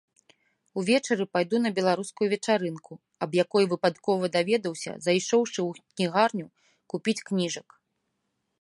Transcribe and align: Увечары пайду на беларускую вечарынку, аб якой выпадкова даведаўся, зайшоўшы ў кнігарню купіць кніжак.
Увечары 0.81 1.25
пайду 1.35 1.57
на 1.65 1.69
беларускую 1.77 2.27
вечарынку, 2.33 2.93
аб 3.25 3.31
якой 3.43 3.63
выпадкова 3.73 4.25
даведаўся, 4.37 4.91
зайшоўшы 5.07 5.59
ў 5.69 5.71
кнігарню 6.01 6.47
купіць 6.95 7.19
кніжак. 7.29 7.67